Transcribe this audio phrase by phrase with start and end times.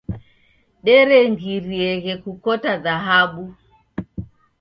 [0.85, 3.45] Derengirieghe kukota dhahabu.